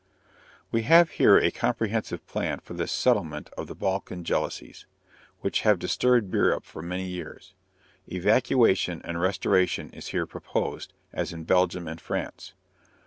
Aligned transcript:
_We 0.71 0.81
have 0.81 1.11
here 1.11 1.37
a 1.37 1.51
comprehensive 1.51 2.25
plan 2.25 2.59
for 2.61 2.73
the 2.73 2.87
settlement 2.87 3.51
of 3.55 3.67
the 3.67 3.75
Balkan 3.75 4.23
jealousies, 4.23 4.87
which 5.41 5.61
have 5.61 5.77
disturbed 5.77 6.33
Europe 6.33 6.65
for 6.65 6.81
many 6.81 7.05
years. 7.07 7.53
Evacuation 8.11 9.03
and 9.05 9.21
restoration 9.21 9.91
is 9.91 10.07
here 10.07 10.25
proposed, 10.25 10.91
as 11.13 11.31
in 11.31 11.43
Belgium 11.43 11.87
and 11.87 12.01
France. 12.01 12.55